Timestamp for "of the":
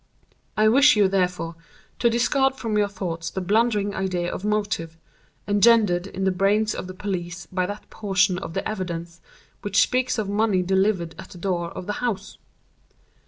6.73-6.95, 8.39-8.67, 11.73-11.93